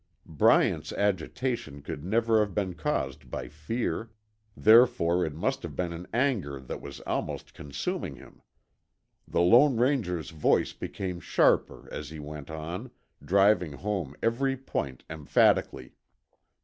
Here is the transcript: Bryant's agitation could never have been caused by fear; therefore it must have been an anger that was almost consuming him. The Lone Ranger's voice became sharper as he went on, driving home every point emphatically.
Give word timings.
Bryant's 0.25 0.91
agitation 0.93 1.83
could 1.83 2.03
never 2.03 2.39
have 2.39 2.55
been 2.55 2.73
caused 2.73 3.29
by 3.29 3.47
fear; 3.49 4.09
therefore 4.57 5.23
it 5.23 5.35
must 5.35 5.61
have 5.61 5.75
been 5.75 5.93
an 5.93 6.07
anger 6.11 6.59
that 6.59 6.81
was 6.81 7.01
almost 7.01 7.53
consuming 7.53 8.15
him. 8.15 8.41
The 9.27 9.41
Lone 9.41 9.77
Ranger's 9.77 10.31
voice 10.31 10.73
became 10.73 11.19
sharper 11.19 11.87
as 11.93 12.09
he 12.09 12.17
went 12.17 12.49
on, 12.49 12.89
driving 13.23 13.73
home 13.73 14.15
every 14.23 14.57
point 14.57 15.03
emphatically. 15.07 15.93